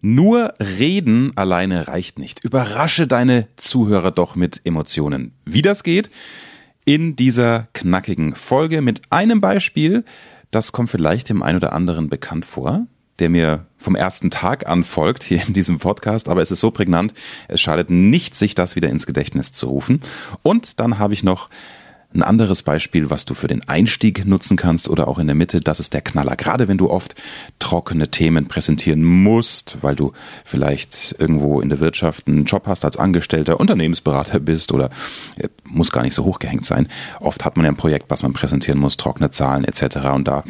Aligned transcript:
Nur 0.00 0.54
reden 0.60 1.32
alleine 1.36 1.88
reicht 1.88 2.18
nicht. 2.18 2.44
Überrasche 2.44 3.06
deine 3.06 3.48
Zuhörer 3.56 4.10
doch 4.10 4.36
mit 4.36 4.60
Emotionen. 4.64 5.32
Wie 5.44 5.62
das 5.62 5.82
geht? 5.82 6.10
In 6.84 7.16
dieser 7.16 7.68
knackigen 7.72 8.34
Folge 8.34 8.82
mit 8.82 9.02
einem 9.10 9.40
Beispiel, 9.40 10.04
das 10.50 10.72
kommt 10.72 10.90
vielleicht 10.90 11.28
dem 11.28 11.42
einen 11.42 11.56
oder 11.58 11.72
anderen 11.72 12.08
bekannt 12.08 12.44
vor, 12.46 12.86
der 13.18 13.30
mir 13.30 13.66
vom 13.76 13.96
ersten 13.96 14.30
Tag 14.30 14.68
an 14.68 14.84
folgt 14.84 15.24
hier 15.24 15.44
in 15.46 15.52
diesem 15.52 15.78
Podcast, 15.78 16.28
aber 16.28 16.42
es 16.42 16.50
ist 16.50 16.60
so 16.60 16.70
prägnant, 16.70 17.14
es 17.48 17.60
schadet 17.60 17.90
nicht, 17.90 18.34
sich 18.34 18.54
das 18.54 18.76
wieder 18.76 18.90
ins 18.90 19.06
Gedächtnis 19.06 19.52
zu 19.52 19.66
rufen. 19.66 20.00
Und 20.42 20.78
dann 20.78 20.98
habe 20.98 21.14
ich 21.14 21.24
noch 21.24 21.48
ein 22.16 22.22
anderes 22.22 22.62
Beispiel, 22.62 23.10
was 23.10 23.24
du 23.24 23.34
für 23.34 23.46
den 23.46 23.66
Einstieg 23.68 24.26
nutzen 24.26 24.56
kannst 24.56 24.88
oder 24.88 25.08
auch 25.08 25.18
in 25.18 25.26
der 25.26 25.36
Mitte, 25.36 25.60
das 25.60 25.80
ist 25.80 25.94
der 25.94 26.00
Knaller. 26.00 26.36
Gerade 26.36 26.68
wenn 26.68 26.78
du 26.78 26.90
oft 26.90 27.14
trockene 27.58 28.10
Themen 28.10 28.46
präsentieren 28.46 29.04
musst, 29.04 29.78
weil 29.82 29.94
du 29.94 30.12
vielleicht 30.44 31.14
irgendwo 31.18 31.60
in 31.60 31.68
der 31.68 31.80
Wirtschaft 31.80 32.26
einen 32.26 32.44
Job 32.44 32.66
hast 32.66 32.84
als 32.84 32.96
Angestellter, 32.96 33.60
Unternehmensberater 33.60 34.40
bist 34.40 34.72
oder 34.72 34.90
äh, 35.36 35.48
muss 35.64 35.92
gar 35.92 36.02
nicht 36.02 36.14
so 36.14 36.24
hochgehängt 36.24 36.66
sein. 36.66 36.88
Oft 37.20 37.44
hat 37.44 37.56
man 37.56 37.66
ja 37.66 37.72
ein 37.72 37.76
Projekt, 37.76 38.10
was 38.10 38.22
man 38.22 38.32
präsentieren 38.32 38.80
muss, 38.80 38.96
trockene 38.96 39.30
Zahlen 39.30 39.64
etc. 39.64 39.96
Und 40.14 40.26
da 40.26 40.44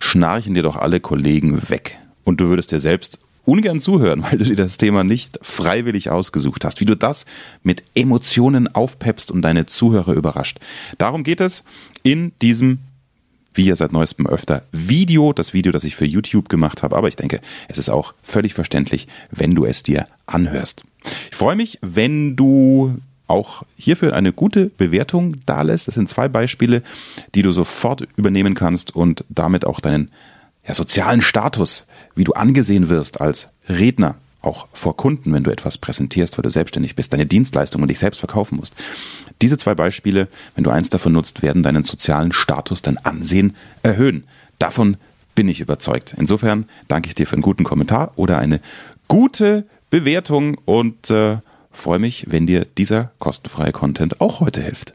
schnarchen 0.00 0.54
dir 0.54 0.62
doch 0.62 0.76
alle 0.76 1.00
Kollegen 1.00 1.68
weg. 1.68 1.98
Und 2.24 2.40
du 2.40 2.48
würdest 2.48 2.72
dir 2.72 2.80
selbst 2.80 3.18
ungern 3.50 3.80
zuhören, 3.80 4.22
weil 4.22 4.38
du 4.38 4.44
dir 4.44 4.56
das 4.56 4.76
Thema 4.76 5.02
nicht 5.02 5.38
freiwillig 5.42 6.10
ausgesucht 6.10 6.64
hast, 6.64 6.80
wie 6.80 6.84
du 6.84 6.96
das 6.96 7.26
mit 7.62 7.82
Emotionen 7.94 8.72
aufpeppst 8.72 9.30
und 9.30 9.42
deine 9.42 9.66
Zuhörer 9.66 10.12
überrascht. 10.12 10.60
Darum 10.98 11.24
geht 11.24 11.40
es 11.40 11.64
in 12.02 12.32
diesem 12.40 12.78
wie 13.52 13.64
ja 13.64 13.74
seit 13.74 13.92
neuestem 13.92 14.28
öfter 14.28 14.62
Video, 14.70 15.32
das 15.32 15.52
Video, 15.52 15.72
das 15.72 15.82
ich 15.82 15.96
für 15.96 16.04
YouTube 16.06 16.48
gemacht 16.48 16.84
habe, 16.84 16.96
aber 16.96 17.08
ich 17.08 17.16
denke, 17.16 17.40
es 17.66 17.78
ist 17.78 17.88
auch 17.88 18.14
völlig 18.22 18.54
verständlich, 18.54 19.08
wenn 19.32 19.56
du 19.56 19.64
es 19.64 19.82
dir 19.82 20.06
anhörst. 20.26 20.84
Ich 21.32 21.36
freue 21.36 21.56
mich, 21.56 21.78
wenn 21.82 22.36
du 22.36 23.00
auch 23.26 23.64
hierfür 23.76 24.14
eine 24.14 24.32
gute 24.32 24.66
Bewertung 24.66 25.36
dalässt. 25.46 25.88
Das 25.88 25.96
sind 25.96 26.08
zwei 26.08 26.28
Beispiele, 26.28 26.82
die 27.34 27.42
du 27.42 27.52
sofort 27.52 28.06
übernehmen 28.16 28.54
kannst 28.54 28.94
und 28.94 29.24
damit 29.28 29.64
auch 29.64 29.80
deinen 29.80 30.10
ja, 30.66 30.74
sozialen 30.74 31.22
Status, 31.22 31.86
wie 32.14 32.24
du 32.24 32.32
angesehen 32.32 32.88
wirst 32.88 33.20
als 33.20 33.50
Redner, 33.68 34.16
auch 34.42 34.68
vor 34.72 34.96
Kunden, 34.96 35.32
wenn 35.32 35.44
du 35.44 35.50
etwas 35.50 35.78
präsentierst, 35.78 36.38
weil 36.38 36.42
du 36.42 36.50
selbstständig 36.50 36.96
bist, 36.96 37.12
deine 37.12 37.26
Dienstleistung 37.26 37.82
und 37.82 37.88
dich 37.88 37.98
selbst 37.98 38.18
verkaufen 38.18 38.56
musst. 38.56 38.74
Diese 39.42 39.58
zwei 39.58 39.74
Beispiele, 39.74 40.28
wenn 40.54 40.64
du 40.64 40.70
eins 40.70 40.88
davon 40.88 41.12
nutzt, 41.12 41.42
werden 41.42 41.62
deinen 41.62 41.84
sozialen 41.84 42.32
Status, 42.32 42.82
dein 42.82 42.98
Ansehen 42.98 43.56
erhöhen. 43.82 44.24
Davon 44.58 44.96
bin 45.34 45.48
ich 45.48 45.60
überzeugt. 45.60 46.14
Insofern 46.18 46.66
danke 46.88 47.08
ich 47.08 47.14
dir 47.14 47.26
für 47.26 47.34
einen 47.34 47.42
guten 47.42 47.64
Kommentar 47.64 48.12
oder 48.16 48.38
eine 48.38 48.60
gute 49.08 49.66
Bewertung 49.90 50.56
und 50.64 51.10
äh, 51.10 51.38
freue 51.72 51.98
mich, 51.98 52.26
wenn 52.28 52.46
dir 52.46 52.64
dieser 52.64 53.12
kostenfreie 53.18 53.72
Content 53.72 54.20
auch 54.20 54.40
heute 54.40 54.62
hilft. 54.62 54.94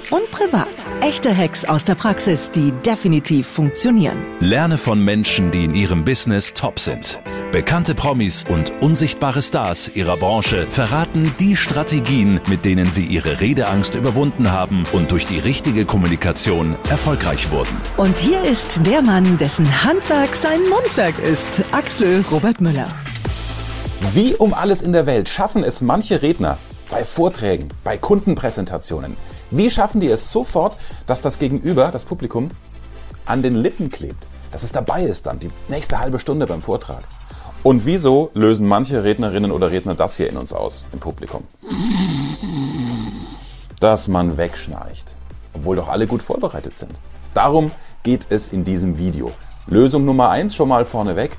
und 0.11 0.29
privat. 0.31 0.67
Echte 1.01 1.35
Hacks 1.35 1.65
aus 1.65 1.83
der 1.83 1.95
Praxis, 1.95 2.51
die 2.51 2.71
definitiv 2.85 3.47
funktionieren. 3.47 4.17
Lerne 4.39 4.77
von 4.77 5.03
Menschen, 5.03 5.51
die 5.51 5.65
in 5.65 5.73
ihrem 5.73 6.03
Business 6.03 6.53
top 6.53 6.79
sind. 6.79 7.19
Bekannte 7.51 7.95
Promis 7.95 8.45
und 8.47 8.71
unsichtbare 8.81 9.41
Stars 9.41 9.91
ihrer 9.95 10.15
Branche 10.17 10.67
verraten 10.69 11.33
die 11.39 11.55
Strategien, 11.55 12.39
mit 12.47 12.63
denen 12.63 12.85
sie 12.85 13.05
ihre 13.05 13.41
Redeangst 13.41 13.95
überwunden 13.95 14.51
haben 14.51 14.83
und 14.93 15.11
durch 15.11 15.25
die 15.25 15.39
richtige 15.39 15.85
Kommunikation 15.85 16.75
erfolgreich 16.89 17.51
wurden. 17.51 17.75
Und 17.97 18.17
hier 18.17 18.41
ist 18.43 18.85
der 18.85 19.01
Mann, 19.01 19.37
dessen 19.37 19.83
Handwerk 19.83 20.35
sein 20.35 20.61
Mundwerk 20.69 21.19
ist, 21.19 21.63
Axel 21.71 22.23
Robert 22.31 22.61
Müller. 22.61 22.87
Wie 24.13 24.35
um 24.35 24.53
alles 24.53 24.81
in 24.81 24.93
der 24.93 25.05
Welt 25.05 25.29
schaffen 25.29 25.63
es 25.63 25.81
manche 25.81 26.21
Redner 26.21 26.57
bei 26.89 27.05
Vorträgen, 27.05 27.69
bei 27.83 27.97
Kundenpräsentationen. 27.97 29.15
Wie 29.51 29.69
schaffen 29.69 29.99
die 29.99 30.07
es 30.07 30.31
sofort, 30.31 30.77
dass 31.05 31.19
das 31.19 31.37
Gegenüber, 31.37 31.89
das 31.91 32.05
Publikum, 32.05 32.49
an 33.25 33.43
den 33.43 33.55
Lippen 33.55 33.89
klebt? 33.91 34.25
Dass 34.51 34.63
es 34.63 34.71
dabei 34.71 35.03
ist 35.03 35.25
dann, 35.25 35.39
die 35.39 35.51
nächste 35.67 35.99
halbe 35.99 36.19
Stunde 36.19 36.47
beim 36.47 36.61
Vortrag. 36.61 37.03
Und 37.61 37.85
wieso 37.85 38.31
lösen 38.33 38.65
manche 38.65 39.03
Rednerinnen 39.03 39.51
oder 39.51 39.69
Redner 39.69 39.93
das 39.93 40.15
hier 40.15 40.29
in 40.29 40.37
uns 40.37 40.53
aus, 40.53 40.85
im 40.93 40.99
Publikum? 40.99 41.43
Dass 43.81 44.07
man 44.07 44.37
wegschnarcht, 44.37 45.11
obwohl 45.53 45.75
doch 45.75 45.89
alle 45.89 46.07
gut 46.07 46.23
vorbereitet 46.23 46.77
sind. 46.77 46.93
Darum 47.33 47.71
geht 48.03 48.27
es 48.29 48.47
in 48.47 48.63
diesem 48.63 48.97
Video. 48.97 49.31
Lösung 49.67 50.05
Nummer 50.05 50.29
eins 50.29 50.55
schon 50.55 50.69
mal 50.69 50.85
vorneweg. 50.85 51.37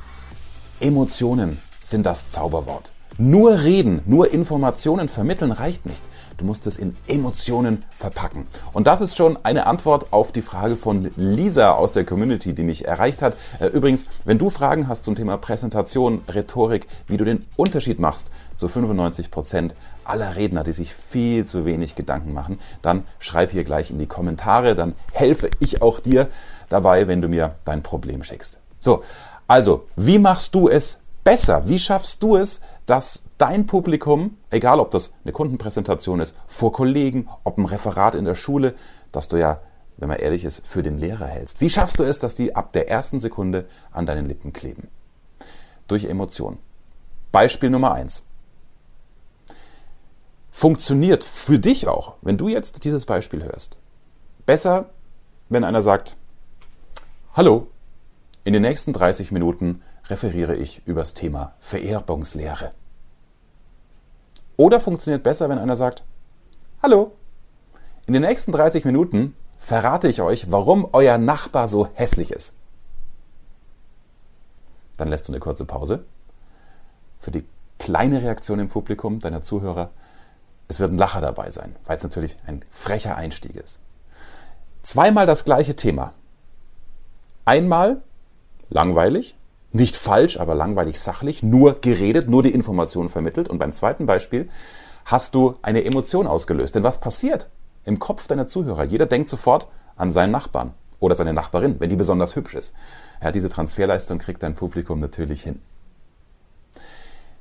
Emotionen 0.80 1.58
sind 1.82 2.04
das 2.04 2.28
Zauberwort. 2.28 2.92
Nur 3.16 3.62
reden, 3.62 4.02
nur 4.04 4.32
Informationen 4.32 5.08
vermitteln 5.08 5.50
reicht 5.50 5.86
nicht. 5.86 6.02
Du 6.38 6.44
musst 6.44 6.66
es 6.66 6.78
in 6.78 6.96
Emotionen 7.06 7.84
verpacken. 7.98 8.46
Und 8.72 8.86
das 8.86 9.00
ist 9.00 9.16
schon 9.16 9.38
eine 9.44 9.66
Antwort 9.66 10.12
auf 10.12 10.32
die 10.32 10.42
Frage 10.42 10.76
von 10.76 11.10
Lisa 11.16 11.72
aus 11.72 11.92
der 11.92 12.04
Community, 12.04 12.54
die 12.54 12.62
mich 12.62 12.86
erreicht 12.86 13.22
hat. 13.22 13.36
Äh, 13.60 13.66
übrigens, 13.66 14.06
wenn 14.24 14.38
du 14.38 14.50
Fragen 14.50 14.88
hast 14.88 15.04
zum 15.04 15.14
Thema 15.14 15.36
Präsentation, 15.36 16.22
Rhetorik, 16.28 16.86
wie 17.06 17.16
du 17.16 17.24
den 17.24 17.44
Unterschied 17.56 17.98
machst 17.98 18.30
zu 18.56 18.68
95 18.68 19.30
Prozent 19.30 19.74
aller 20.04 20.36
Redner, 20.36 20.64
die 20.64 20.72
sich 20.72 20.94
viel 20.94 21.44
zu 21.44 21.64
wenig 21.64 21.94
Gedanken 21.94 22.32
machen, 22.32 22.58
dann 22.82 23.04
schreib 23.18 23.52
hier 23.52 23.64
gleich 23.64 23.90
in 23.90 23.98
die 23.98 24.06
Kommentare. 24.06 24.74
Dann 24.74 24.94
helfe 25.12 25.50
ich 25.60 25.82
auch 25.82 26.00
dir 26.00 26.28
dabei, 26.68 27.08
wenn 27.08 27.20
du 27.20 27.28
mir 27.28 27.56
dein 27.64 27.82
Problem 27.82 28.24
schickst. 28.24 28.58
So, 28.78 29.02
also, 29.46 29.84
wie 29.96 30.18
machst 30.18 30.54
du 30.54 30.68
es 30.68 31.00
besser? 31.24 31.68
Wie 31.68 31.78
schaffst 31.78 32.22
du 32.22 32.36
es, 32.36 32.60
dass 32.86 33.24
dein 33.38 33.66
Publikum, 33.66 34.36
egal 34.50 34.80
ob 34.80 34.90
das 34.90 35.14
eine 35.24 35.32
Kundenpräsentation 35.32 36.20
ist, 36.20 36.34
vor 36.46 36.72
Kollegen, 36.72 37.28
ob 37.44 37.58
ein 37.58 37.64
Referat 37.64 38.14
in 38.14 38.24
der 38.24 38.34
Schule, 38.34 38.74
dass 39.12 39.28
du 39.28 39.36
ja, 39.36 39.60
wenn 39.96 40.08
man 40.08 40.18
ehrlich 40.18 40.44
ist, 40.44 40.66
für 40.66 40.82
den 40.82 40.98
Lehrer 40.98 41.26
hältst. 41.26 41.60
Wie 41.60 41.70
schaffst 41.70 41.98
du 41.98 42.02
es, 42.02 42.18
dass 42.18 42.34
die 42.34 42.56
ab 42.56 42.72
der 42.72 42.88
ersten 42.88 43.20
Sekunde 43.20 43.66
an 43.92 44.06
deinen 44.06 44.26
Lippen 44.26 44.52
kleben? 44.52 44.88
Durch 45.86 46.04
Emotionen. 46.04 46.58
Beispiel 47.30 47.70
Nummer 47.70 47.92
eins. 47.92 48.24
Funktioniert 50.50 51.24
für 51.24 51.58
dich 51.58 51.88
auch, 51.88 52.14
wenn 52.20 52.36
du 52.36 52.48
jetzt 52.48 52.84
dieses 52.84 53.06
Beispiel 53.06 53.42
hörst. 53.42 53.78
Besser, 54.44 54.90
wenn 55.48 55.64
einer 55.64 55.82
sagt, 55.82 56.16
Hallo, 57.34 57.68
in 58.44 58.52
den 58.52 58.60
nächsten 58.60 58.92
30 58.92 59.32
Minuten 59.32 59.82
referiere 60.08 60.56
ich 60.56 60.86
übers 60.86 61.14
Thema 61.14 61.54
Vererbungslehre. 61.60 62.72
Oder 64.56 64.80
funktioniert 64.80 65.22
besser, 65.22 65.48
wenn 65.48 65.58
einer 65.58 65.76
sagt, 65.76 66.02
Hallo, 66.82 67.12
in 68.06 68.12
den 68.12 68.22
nächsten 68.22 68.52
30 68.52 68.84
Minuten 68.84 69.36
verrate 69.58 70.08
ich 70.08 70.20
euch, 70.20 70.50
warum 70.50 70.88
euer 70.92 71.18
Nachbar 71.18 71.68
so 71.68 71.88
hässlich 71.94 72.32
ist. 72.32 72.54
Dann 74.96 75.08
lässt 75.08 75.28
du 75.28 75.32
eine 75.32 75.40
kurze 75.40 75.64
Pause. 75.64 76.04
Für 77.20 77.30
die 77.30 77.44
kleine 77.78 78.22
Reaktion 78.22 78.58
im 78.58 78.68
Publikum 78.68 79.20
deiner 79.20 79.42
Zuhörer, 79.42 79.90
es 80.68 80.80
wird 80.80 80.92
ein 80.92 80.98
Lacher 80.98 81.20
dabei 81.20 81.50
sein, 81.50 81.76
weil 81.86 81.96
es 81.96 82.02
natürlich 82.02 82.36
ein 82.46 82.64
frecher 82.70 83.16
Einstieg 83.16 83.56
ist. 83.56 83.78
Zweimal 84.82 85.26
das 85.26 85.44
gleiche 85.44 85.76
Thema. 85.76 86.12
Einmal 87.44 88.02
langweilig, 88.70 89.36
nicht 89.72 89.96
falsch, 89.96 90.38
aber 90.38 90.54
langweilig 90.54 91.00
sachlich, 91.00 91.42
nur 91.42 91.80
geredet, 91.80 92.28
nur 92.28 92.42
die 92.42 92.52
Information 92.52 93.08
vermittelt. 93.08 93.48
Und 93.48 93.58
beim 93.58 93.72
zweiten 93.72 94.06
Beispiel 94.06 94.48
hast 95.04 95.34
du 95.34 95.56
eine 95.62 95.84
Emotion 95.84 96.26
ausgelöst. 96.26 96.74
Denn 96.74 96.82
was 96.82 97.00
passiert 97.00 97.48
im 97.84 97.98
Kopf 97.98 98.26
deiner 98.26 98.46
Zuhörer? 98.46 98.84
Jeder 98.84 99.06
denkt 99.06 99.28
sofort 99.28 99.66
an 99.96 100.10
seinen 100.10 100.30
Nachbarn 100.30 100.74
oder 101.00 101.14
seine 101.14 101.32
Nachbarin, 101.32 101.76
wenn 101.78 101.90
die 101.90 101.96
besonders 101.96 102.36
hübsch 102.36 102.54
ist. 102.54 102.74
Ja, 103.22 103.32
diese 103.32 103.48
Transferleistung 103.48 104.18
kriegt 104.18 104.42
dein 104.42 104.54
Publikum 104.54 105.00
natürlich 105.00 105.42
hin. 105.42 105.60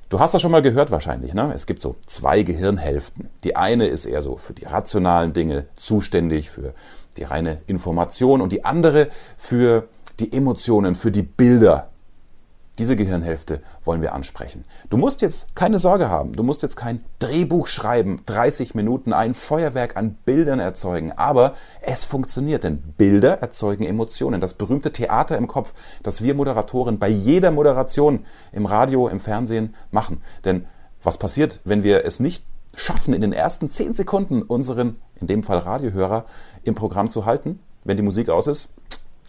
Du 0.10 0.20
hast 0.20 0.34
das 0.34 0.42
schon 0.42 0.52
mal 0.52 0.62
gehört 0.62 0.92
wahrscheinlich. 0.92 1.34
Ne? 1.34 1.54
Es 1.56 1.66
gibt 1.66 1.80
so 1.80 1.96
zwei 2.06 2.44
Gehirnhälften. 2.44 3.30
Die 3.46 3.56
eine 3.56 3.88
ist 3.88 4.06
eher 4.06 4.22
so 4.22 4.36
für 4.36 4.52
die 4.52 4.66
rationalen 4.66 5.32
Dinge 5.32 5.68
zuständig, 5.78 6.50
für 6.50 6.74
die 7.16 7.24
reine 7.24 7.60
Information 7.68 8.42
und 8.42 8.52
die 8.52 8.66
andere 8.66 9.08
für 9.38 9.88
die 10.20 10.34
Emotionen, 10.34 10.96
für 10.96 11.12
die 11.12 11.24
Bilder, 11.24 11.91
Diese 12.82 12.96
Gehirnhälfte 12.96 13.62
wollen 13.86 14.02
wir 14.02 14.16
ansprechen. 14.16 14.66
Du 14.90 14.98
musst 14.98 15.22
jetzt 15.22 15.56
keine 15.56 15.78
Sorge 15.78 16.10
haben. 16.10 16.34
Du 16.34 16.42
musst 16.42 16.64
jetzt 16.64 16.78
kein 16.78 17.06
Drehbuch 17.20 17.68
schreiben, 17.68 18.24
30 18.26 18.74
Minuten 18.74 19.14
ein 19.14 19.36
Feuerwerk 19.36 19.98
an 19.98 20.16
Bildern 20.26 20.60
erzeugen. 20.60 21.12
Aber 21.12 21.54
es 21.84 22.06
funktioniert, 22.06 22.64
denn 22.64 22.80
Bilder 22.98 23.40
erzeugen 23.40 23.84
Emotionen. 23.84 24.42
Das 24.42 24.56
berühmte 24.56 24.92
Theater 24.92 25.38
im 25.38 25.48
Kopf, 25.48 25.76
das 26.02 26.24
wir 26.24 26.34
Moderatoren 26.34 26.98
bei 26.98 27.08
jeder 27.08 27.52
Moderation 27.52 28.26
im 28.52 28.66
Radio, 28.66 29.08
im 29.10 29.20
Fernsehen 29.20 29.76
machen. 29.92 30.20
Denn 30.44 30.66
was 31.04 31.20
passiert, 31.20 31.60
wenn 31.64 31.84
wir 31.84 32.04
es 32.04 32.20
nicht 32.20 32.44
schaffen, 32.74 33.14
in 33.14 33.22
den 33.22 33.32
ersten 33.32 33.70
10 33.70 33.94
Sekunden 33.94 34.42
unseren, 34.42 34.96
in 35.20 35.28
dem 35.28 35.44
Fall 35.44 35.60
Radiohörer, 35.60 36.26
im 36.64 36.74
Programm 36.74 37.12
zu 37.12 37.28
halten? 37.28 37.60
Wenn 37.84 37.98
die 37.98 38.02
Musik 38.02 38.30
aus 38.30 38.48
ist, 38.48 38.70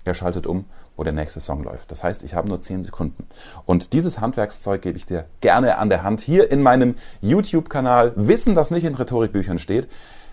er 0.04 0.14
schaltet 0.14 0.46
um, 0.46 0.64
wo 0.96 1.04
der 1.04 1.12
nächste 1.12 1.40
Song 1.40 1.62
läuft. 1.62 1.90
Das 1.90 2.02
heißt, 2.02 2.24
ich 2.24 2.34
habe 2.34 2.48
nur 2.48 2.60
10 2.60 2.84
Sekunden. 2.84 3.26
Und 3.66 3.92
dieses 3.92 4.20
Handwerkszeug 4.20 4.82
gebe 4.82 4.98
ich 4.98 5.06
dir 5.06 5.26
gerne 5.40 5.78
an 5.78 5.88
der 5.88 6.02
Hand 6.02 6.20
hier 6.20 6.50
in 6.50 6.62
meinem 6.62 6.96
YouTube-Kanal. 7.20 8.12
Wissen, 8.16 8.54
das 8.54 8.70
nicht 8.70 8.84
in 8.84 8.94
Rhetorikbüchern 8.94 9.58
steht. 9.58 9.88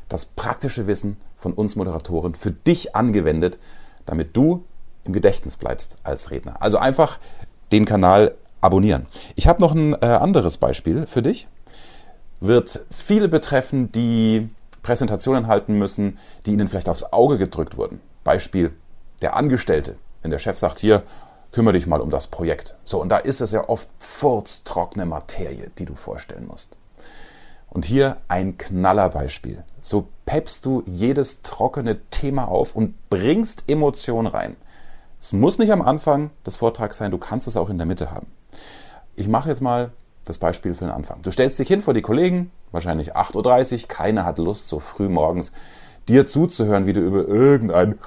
Das 0.08 0.26
praktische 0.26 0.88
Wissen 0.88 1.18
von 1.38 1.54
uns 1.54 1.76
Moderatoren 1.76 2.34
für 2.34 2.52
dich 2.52 2.96
angewendet, 2.96 3.60
damit 4.06 4.36
du 4.36 4.66
im 5.04 5.14
Gedächtnis 5.14 5.56
bleibst 5.56 5.98
als 6.04 6.32
Redner. 6.32 6.62
Also 6.62 6.78
einfach 6.80 7.20
den 7.72 7.86
Kanal 7.86 8.36
abonnieren. 8.62 9.06
Ich 9.36 9.48
habe 9.48 9.62
noch 9.62 9.74
ein 9.74 9.94
äh, 9.94 10.06
anderes 10.06 10.58
Beispiel 10.58 11.06
für 11.06 11.22
dich. 11.22 11.48
Wird 12.42 12.86
viele 12.90 13.28
betreffen, 13.28 13.92
die 13.92 14.50
Präsentationen 14.82 15.48
halten 15.48 15.78
müssen, 15.78 16.18
die 16.46 16.54
ihnen 16.54 16.68
vielleicht 16.68 16.90
aufs 16.90 17.04
Auge 17.04 17.38
gedrückt 17.38 17.78
wurden. 17.78 18.02
Beispiel 18.24 18.74
der 19.22 19.36
Angestellte, 19.36 19.96
wenn 20.22 20.32
der 20.32 20.40
Chef 20.40 20.58
sagt, 20.58 20.80
hier, 20.80 21.04
kümmere 21.52 21.74
dich 21.74 21.88
mal 21.88 22.02
um 22.02 22.10
das 22.10 22.28
Projekt. 22.28 22.76
So, 22.84 23.02
und 23.02 23.10
da 23.10 23.18
ist 23.18 23.42
es 23.42 23.52
ja 23.52 23.68
oft 23.68 23.88
furztrockene 24.00 25.06
Materie, 25.06 25.72
die 25.78 25.86
du 25.86 25.96
vorstellen 25.96 26.48
musst. 26.48 26.78
Und 27.70 27.86
hier 27.86 28.18
ein 28.28 28.58
Knallerbeispiel. 28.58 29.64
So 29.82 30.08
peppst 30.26 30.66
du 30.66 30.84
jedes 30.86 31.42
trockene 31.44 32.00
Thema 32.10 32.48
auf 32.48 32.76
und 32.76 33.10
bringst 33.10 33.64
Emotion 33.68 34.28
rein. 34.28 34.56
Es 35.22 35.34
muss 35.34 35.60
nicht 35.60 35.72
am 35.72 35.82
Anfang 35.82 36.32
des 36.46 36.56
Vortrags 36.56 36.98
sein, 36.98 37.12
du 37.12 37.18
kannst 37.18 37.48
es 37.48 37.58
auch 37.58 37.70
in 37.70 37.78
der 37.78 37.86
Mitte 37.86 38.12
haben. 38.12 38.28
Ich 39.16 39.28
mache 39.28 39.50
jetzt 39.50 39.62
mal 39.62 39.92
das 40.26 40.38
Beispiel 40.38 40.74
für 40.74 40.86
den 40.86 40.94
Anfang. 40.94 41.22
Du 41.22 41.32
stellst 41.32 41.60
dich 41.60 41.68
hin 41.68 41.82
vor 41.82 41.94
die 41.94 42.02
Kollegen, 42.02 42.52
wahrscheinlich 42.72 43.16
8.30 43.16 43.82
Uhr, 43.82 43.88
keiner 43.88 44.26
hat 44.26 44.38
Lust, 44.38 44.70
so 44.70 44.80
früh 44.80 45.10
morgens 45.10 45.52
dir 46.08 46.28
zuzuhören, 46.28 46.86
wie 46.86 46.94
du 46.94 47.02
über 47.02 47.28
irgendein 47.28 48.00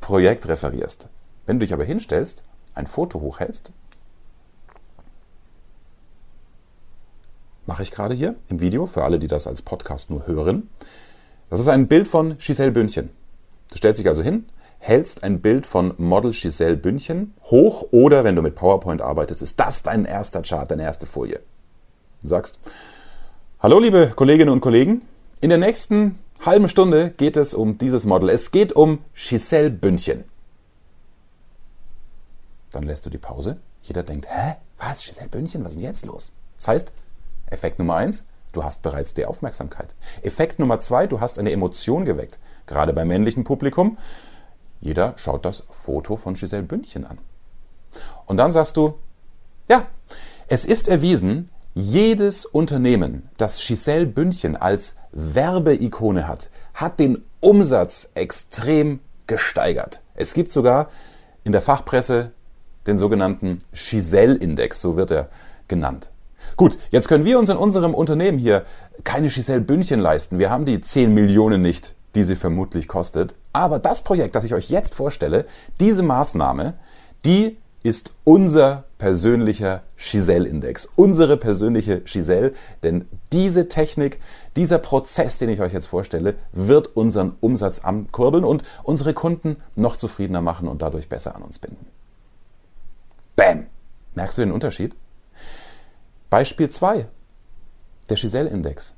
Projekt 0.00 0.48
referierst. 0.48 1.08
Wenn 1.46 1.58
du 1.58 1.66
dich 1.66 1.72
aber 1.72 1.84
hinstellst, 1.84 2.44
ein 2.74 2.86
Foto 2.86 3.20
hochhältst, 3.20 3.72
mache 7.66 7.82
ich 7.82 7.90
gerade 7.90 8.14
hier 8.14 8.34
im 8.48 8.60
Video, 8.60 8.86
für 8.86 9.04
alle, 9.04 9.18
die 9.18 9.28
das 9.28 9.46
als 9.46 9.62
Podcast 9.62 10.10
nur 10.10 10.26
hören. 10.26 10.70
Das 11.50 11.60
ist 11.60 11.68
ein 11.68 11.86
Bild 11.88 12.08
von 12.08 12.38
Giselle 12.38 12.72
Bündchen. 12.72 13.10
Du 13.70 13.76
stellst 13.76 14.00
dich 14.00 14.08
also 14.08 14.22
hin, 14.22 14.46
hältst 14.78 15.22
ein 15.22 15.40
Bild 15.40 15.66
von 15.66 15.92
Model 15.98 16.30
Giselle 16.32 16.76
Bündchen 16.76 17.34
hoch 17.44 17.88
oder 17.90 18.24
wenn 18.24 18.36
du 18.36 18.42
mit 18.42 18.54
PowerPoint 18.54 19.02
arbeitest, 19.02 19.42
ist 19.42 19.60
das 19.60 19.82
dein 19.82 20.04
erster 20.04 20.42
Chart, 20.42 20.70
deine 20.70 20.84
erste 20.84 21.06
Folie. 21.06 21.40
Du 22.22 22.28
sagst, 22.28 22.58
hallo 23.60 23.78
liebe 23.78 24.12
Kolleginnen 24.16 24.50
und 24.50 24.60
Kollegen, 24.60 25.02
in 25.40 25.50
der 25.50 25.58
nächsten 25.58 26.18
halben 26.40 26.68
Stunde 26.68 27.10
geht 27.10 27.36
es 27.36 27.54
um 27.54 27.78
dieses 27.78 28.06
Model. 28.06 28.30
Es 28.30 28.50
geht 28.50 28.72
um 28.72 29.04
Giselle 29.14 29.70
Bündchen. 29.70 30.24
Dann 32.70 32.82
lässt 32.84 33.06
du 33.06 33.10
die 33.10 33.18
Pause. 33.18 33.58
Jeder 33.82 34.02
denkt, 34.02 34.26
hä? 34.28 34.56
Was? 34.78 35.04
Giselle 35.04 35.28
Bündchen? 35.28 35.64
Was 35.64 35.70
ist 35.70 35.76
denn 35.76 35.84
jetzt 35.84 36.04
los? 36.04 36.32
Das 36.56 36.68
heißt, 36.68 36.92
Effekt 37.46 37.78
Nummer 37.78 37.96
eins, 37.96 38.26
du 38.52 38.64
hast 38.64 38.82
bereits 38.82 39.14
die 39.14 39.24
Aufmerksamkeit. 39.24 39.94
Effekt 40.22 40.58
Nummer 40.58 40.80
zwei, 40.80 41.06
du 41.06 41.20
hast 41.20 41.38
eine 41.38 41.52
Emotion 41.52 42.04
geweckt. 42.04 42.38
Gerade 42.66 42.92
beim 42.92 43.08
männlichen 43.08 43.44
Publikum. 43.44 43.98
Jeder 44.80 45.14
schaut 45.16 45.44
das 45.44 45.64
Foto 45.70 46.16
von 46.16 46.34
Giselle 46.34 46.62
Bündchen 46.62 47.04
an. 47.04 47.18
Und 48.26 48.36
dann 48.36 48.52
sagst 48.52 48.76
du, 48.76 48.98
ja, 49.68 49.86
es 50.46 50.64
ist 50.64 50.88
erwiesen, 50.88 51.50
jedes 51.74 52.44
Unternehmen, 52.44 53.28
das 53.36 53.58
Giselle 53.64 54.06
Bündchen 54.06 54.56
als 54.56 54.96
Werbeikone 55.18 56.28
hat, 56.28 56.50
hat 56.74 57.00
den 57.00 57.24
Umsatz 57.40 58.12
extrem 58.14 59.00
gesteigert. 59.26 60.00
Es 60.14 60.32
gibt 60.32 60.52
sogar 60.52 60.88
in 61.42 61.52
der 61.52 61.60
Fachpresse 61.60 62.30
den 62.86 62.98
sogenannten 62.98 63.58
Giselle-Index, 63.72 64.80
so 64.80 64.96
wird 64.96 65.10
er 65.10 65.28
genannt. 65.66 66.10
Gut, 66.56 66.78
jetzt 66.90 67.08
können 67.08 67.24
wir 67.24 67.38
uns 67.38 67.48
in 67.48 67.56
unserem 67.56 67.94
Unternehmen 67.94 68.38
hier 68.38 68.64
keine 69.04 69.28
Giselle 69.28 69.60
Bündchen 69.60 70.00
leisten. 70.00 70.38
Wir 70.38 70.50
haben 70.50 70.64
die 70.64 70.80
10 70.80 71.12
Millionen 71.12 71.62
nicht, 71.62 71.94
die 72.14 72.22
sie 72.22 72.36
vermutlich 72.36 72.88
kostet. 72.88 73.34
Aber 73.52 73.78
das 73.78 74.02
Projekt, 74.02 74.36
das 74.36 74.44
ich 74.44 74.54
euch 74.54 74.70
jetzt 74.70 74.94
vorstelle, 74.94 75.46
diese 75.80 76.02
Maßnahme, 76.02 76.74
die 77.24 77.58
ist 77.82 78.12
unser 78.24 78.84
persönlicher 78.98 79.82
Giselle-Index, 79.96 80.88
unsere 80.96 81.36
persönliche 81.36 82.00
Giselle, 82.00 82.52
denn 82.82 83.08
diese 83.32 83.68
Technik, 83.68 84.20
dieser 84.56 84.78
Prozess, 84.78 85.38
den 85.38 85.48
ich 85.48 85.60
euch 85.60 85.72
jetzt 85.72 85.86
vorstelle, 85.86 86.34
wird 86.52 86.96
unseren 86.96 87.36
Umsatz 87.40 87.80
ankurbeln 87.80 88.44
und 88.44 88.64
unsere 88.82 89.14
Kunden 89.14 89.56
noch 89.76 89.96
zufriedener 89.96 90.42
machen 90.42 90.68
und 90.68 90.82
dadurch 90.82 91.08
besser 91.08 91.36
an 91.36 91.42
uns 91.42 91.58
binden. 91.58 91.86
Bam! 93.36 93.66
Merkst 94.14 94.38
du 94.38 94.42
den 94.42 94.52
Unterschied? 94.52 94.96
Beispiel 96.28 96.68
2. 96.68 97.06
Der 98.10 98.16
Giselle-Index. 98.16 98.94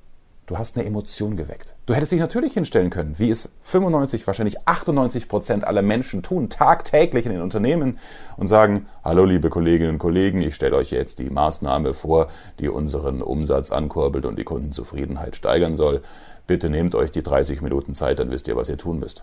Du 0.50 0.58
hast 0.58 0.76
eine 0.76 0.84
Emotion 0.84 1.36
geweckt. 1.36 1.76
Du 1.86 1.94
hättest 1.94 2.10
dich 2.10 2.18
natürlich 2.18 2.54
hinstellen 2.54 2.90
können, 2.90 3.14
wie 3.18 3.30
es 3.30 3.52
95, 3.62 4.26
wahrscheinlich 4.26 4.66
98 4.66 5.28
Prozent 5.28 5.62
aller 5.62 5.80
Menschen 5.80 6.24
tun, 6.24 6.48
tagtäglich 6.48 7.24
in 7.24 7.30
den 7.30 7.40
Unternehmen 7.40 8.00
und 8.36 8.48
sagen, 8.48 8.88
hallo 9.04 9.24
liebe 9.24 9.48
Kolleginnen 9.48 9.92
und 9.92 9.98
Kollegen, 10.00 10.42
ich 10.42 10.56
stelle 10.56 10.74
euch 10.74 10.90
jetzt 10.90 11.20
die 11.20 11.30
Maßnahme 11.30 11.94
vor, 11.94 12.26
die 12.58 12.68
unseren 12.68 13.22
Umsatz 13.22 13.70
ankurbelt 13.70 14.26
und 14.26 14.40
die 14.40 14.42
Kundenzufriedenheit 14.42 15.36
steigern 15.36 15.76
soll. 15.76 16.02
Bitte 16.48 16.68
nehmt 16.68 16.96
euch 16.96 17.12
die 17.12 17.22
30 17.22 17.62
Minuten 17.62 17.94
Zeit, 17.94 18.18
dann 18.18 18.32
wisst 18.32 18.48
ihr, 18.48 18.56
was 18.56 18.68
ihr 18.68 18.76
tun 18.76 18.98
müsst. 18.98 19.22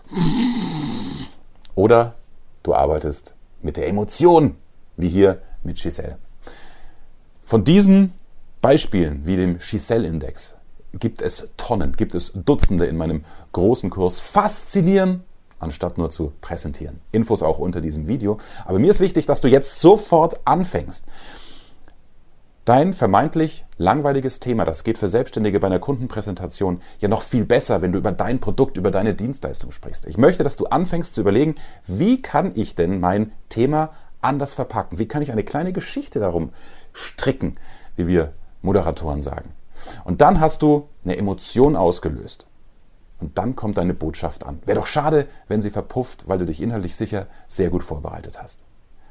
Oder 1.74 2.14
du 2.62 2.72
arbeitest 2.72 3.34
mit 3.60 3.76
der 3.76 3.86
Emotion, 3.86 4.54
wie 4.96 5.10
hier 5.10 5.42
mit 5.62 5.76
Giselle. 5.76 6.16
Von 7.44 7.64
diesen 7.64 8.14
Beispielen 8.62 9.26
wie 9.26 9.36
dem 9.36 9.58
Giselle-Index 9.58 10.57
gibt 10.92 11.22
es 11.22 11.50
Tonnen, 11.56 11.92
gibt 11.96 12.14
es 12.14 12.32
Dutzende 12.34 12.86
in 12.86 12.96
meinem 12.96 13.24
großen 13.52 13.90
Kurs. 13.90 14.20
Faszinieren, 14.20 15.24
anstatt 15.58 15.98
nur 15.98 16.10
zu 16.10 16.32
präsentieren. 16.40 17.00
Infos 17.12 17.42
auch 17.42 17.58
unter 17.58 17.80
diesem 17.80 18.08
Video. 18.08 18.38
Aber 18.64 18.78
mir 18.78 18.90
ist 18.90 19.00
wichtig, 19.00 19.26
dass 19.26 19.40
du 19.40 19.48
jetzt 19.48 19.80
sofort 19.80 20.40
anfängst. 20.44 21.04
Dein 22.64 22.92
vermeintlich 22.92 23.64
langweiliges 23.78 24.40
Thema, 24.40 24.66
das 24.66 24.84
geht 24.84 24.98
für 24.98 25.08
Selbstständige 25.08 25.58
bei 25.58 25.68
einer 25.68 25.78
Kundenpräsentation 25.78 26.82
ja 26.98 27.08
noch 27.08 27.22
viel 27.22 27.46
besser, 27.46 27.80
wenn 27.80 27.92
du 27.92 27.98
über 27.98 28.12
dein 28.12 28.40
Produkt, 28.40 28.76
über 28.76 28.90
deine 28.90 29.14
Dienstleistung 29.14 29.72
sprichst. 29.72 30.04
Ich 30.04 30.18
möchte, 30.18 30.44
dass 30.44 30.56
du 30.56 30.66
anfängst 30.66 31.14
zu 31.14 31.22
überlegen, 31.22 31.54
wie 31.86 32.20
kann 32.20 32.52
ich 32.54 32.74
denn 32.74 33.00
mein 33.00 33.32
Thema 33.48 33.92
anders 34.20 34.52
verpacken? 34.52 34.98
Wie 34.98 35.08
kann 35.08 35.22
ich 35.22 35.32
eine 35.32 35.44
kleine 35.44 35.72
Geschichte 35.72 36.20
darum 36.20 36.50
stricken, 36.92 37.56
wie 37.96 38.06
wir 38.06 38.34
Moderatoren 38.60 39.22
sagen? 39.22 39.54
Und 40.04 40.20
dann 40.20 40.40
hast 40.40 40.62
du 40.62 40.88
eine 41.04 41.16
Emotion 41.16 41.76
ausgelöst. 41.76 42.46
Und 43.20 43.36
dann 43.36 43.56
kommt 43.56 43.78
deine 43.78 43.94
Botschaft 43.94 44.46
an. 44.46 44.60
Wäre 44.64 44.78
doch 44.78 44.86
schade, 44.86 45.26
wenn 45.48 45.62
sie 45.62 45.70
verpufft, 45.70 46.28
weil 46.28 46.38
du 46.38 46.46
dich 46.46 46.62
inhaltlich 46.62 46.94
sicher 46.96 47.26
sehr 47.48 47.70
gut 47.70 47.82
vorbereitet 47.82 48.40
hast. 48.40 48.62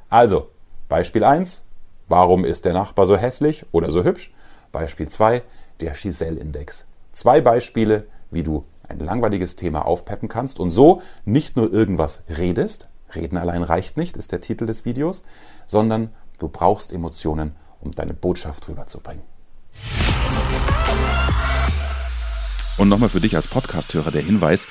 Also, 0.09 0.49
Beispiel 0.87 1.23
1. 1.23 1.65
Warum 2.07 2.45
ist 2.45 2.63
der 2.63 2.73
Nachbar 2.73 3.05
so 3.05 3.17
hässlich 3.17 3.65
oder 3.73 3.91
so 3.91 4.03
hübsch? 4.05 4.33
Beispiel 4.71 5.09
2. 5.09 5.41
Der 5.81 5.91
Giselle-Index. 5.91 6.85
Zwei 7.11 7.41
Beispiele, 7.41 8.07
wie 8.31 8.43
du 8.43 8.63
ein 8.87 8.99
langweiliges 8.99 9.57
Thema 9.57 9.85
aufpeppen 9.85 10.29
kannst 10.29 10.59
und 10.59 10.71
so 10.71 11.01
nicht 11.25 11.57
nur 11.57 11.71
irgendwas 11.73 12.23
redest, 12.29 12.87
reden 13.13 13.37
allein 13.37 13.63
reicht 13.63 13.97
nicht, 13.97 14.15
ist 14.15 14.31
der 14.31 14.41
Titel 14.41 14.65
des 14.65 14.85
Videos, 14.85 15.23
sondern 15.65 16.13
du 16.39 16.47
brauchst 16.47 16.93
Emotionen, 16.93 17.55
um 17.81 17.91
deine 17.91 18.13
Botschaft 18.13 18.67
rüberzubringen. 18.69 19.23
Und 22.77 22.89
nochmal 22.89 23.09
für 23.09 23.19
dich 23.19 23.35
als 23.35 23.47
Podcasthörer 23.47 24.11
der 24.11 24.21
Hinweis, 24.21 24.67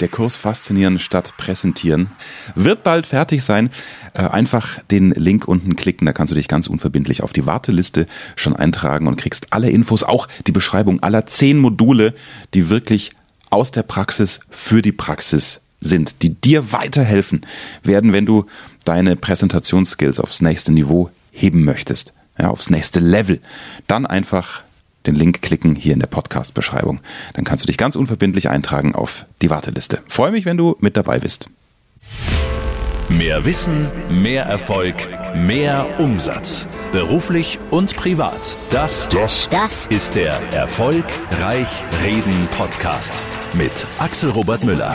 der 0.00 0.08
Kurs 0.08 0.36
Faszinieren 0.36 0.98
statt 0.98 1.34
Präsentieren 1.38 2.10
wird 2.54 2.84
bald 2.84 3.06
fertig 3.06 3.42
sein. 3.42 3.70
Äh, 4.12 4.22
einfach 4.22 4.80
den 4.90 5.10
Link 5.12 5.48
unten 5.48 5.74
klicken, 5.74 6.06
da 6.06 6.12
kannst 6.12 6.30
du 6.30 6.34
dich 6.34 6.46
ganz 6.46 6.66
unverbindlich 6.66 7.22
auf 7.22 7.32
die 7.32 7.46
Warteliste 7.46 8.06
schon 8.36 8.54
eintragen 8.54 9.08
und 9.08 9.16
kriegst 9.16 9.52
alle 9.52 9.70
Infos, 9.70 10.04
auch 10.04 10.28
die 10.46 10.52
Beschreibung 10.52 11.02
aller 11.02 11.26
zehn 11.26 11.58
Module, 11.58 12.14
die 12.52 12.68
wirklich 12.68 13.12
aus 13.50 13.72
der 13.72 13.82
Praxis 13.82 14.40
für 14.50 14.82
die 14.82 14.92
Praxis 14.92 15.60
sind, 15.80 16.22
die 16.22 16.34
dir 16.34 16.70
weiterhelfen 16.72 17.46
werden, 17.82 18.12
wenn 18.12 18.26
du 18.26 18.44
deine 18.84 19.16
Präsentationsskills 19.16 20.20
aufs 20.20 20.42
nächste 20.42 20.70
Niveau 20.70 21.10
heben 21.32 21.64
möchtest, 21.64 22.12
ja, 22.38 22.50
aufs 22.50 22.68
nächste 22.68 23.00
Level, 23.00 23.40
dann 23.86 24.04
einfach 24.04 24.62
den 25.06 25.14
Link 25.14 25.42
klicken 25.42 25.74
hier 25.74 25.94
in 25.94 26.00
der 26.00 26.06
Podcast-Beschreibung. 26.06 27.00
Dann 27.34 27.44
kannst 27.44 27.64
du 27.64 27.66
dich 27.66 27.78
ganz 27.78 27.96
unverbindlich 27.96 28.48
eintragen 28.48 28.94
auf 28.94 29.26
die 29.42 29.50
Warteliste. 29.50 30.00
Freue 30.08 30.32
mich, 30.32 30.44
wenn 30.44 30.56
du 30.56 30.76
mit 30.80 30.96
dabei 30.96 31.18
bist. 31.18 31.48
Mehr 33.08 33.46
Wissen, 33.46 33.90
mehr 34.10 34.44
Erfolg, 34.44 34.94
mehr 35.34 35.98
Umsatz. 35.98 36.68
Beruflich 36.92 37.58
und 37.70 37.96
privat. 37.96 38.56
Das, 38.68 39.08
das, 39.08 39.48
das 39.48 39.86
ist 39.86 40.14
der 40.14 40.34
Erfolgreich 40.52 41.68
Reden 42.04 42.48
Podcast 42.58 43.22
mit 43.54 43.86
Axel 43.98 44.28
Robert 44.28 44.62
Müller. 44.62 44.94